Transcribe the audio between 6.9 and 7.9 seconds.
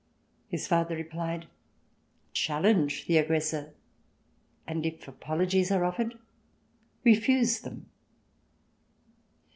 "Refuse them."